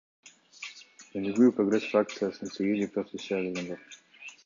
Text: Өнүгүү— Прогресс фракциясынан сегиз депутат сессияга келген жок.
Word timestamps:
Өнүгүү— 1.21 1.51
Прогресс 1.59 1.87
фракциясынан 1.91 2.57
сегиз 2.57 2.83
депутат 2.83 3.15
сессияга 3.17 3.47
келген 3.49 3.73
жок. 3.73 3.99